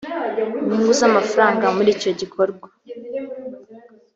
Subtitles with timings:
[0.63, 2.67] inyungu z’ amafaranga muri icyo gikorwa